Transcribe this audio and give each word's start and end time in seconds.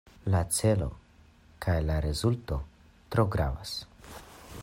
La 0.35 0.39
celo 0.59 0.87
kaj 1.65 1.75
la 1.91 1.99
rezulto 2.07 2.59
tro 3.17 3.27
gravas. 3.37 3.79